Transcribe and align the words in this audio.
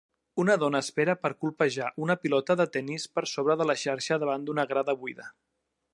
Una 0.43 0.53
dona 0.61 0.79
espera 0.85 1.15
per 1.25 1.29
colpejar 1.45 1.91
una 2.05 2.17
pilota 2.25 2.57
de 2.63 2.67
tennis 2.77 3.07
per 3.19 3.25
sobre 3.35 3.59
de 3.61 3.69
la 3.73 3.77
xarxa 3.83 4.19
davant 4.25 4.49
d'una 4.49 4.67
grada 4.73 5.01
buida. 5.03 5.29